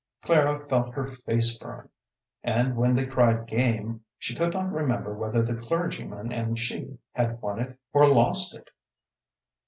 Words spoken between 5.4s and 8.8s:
the clergyman and she had won it or lost it.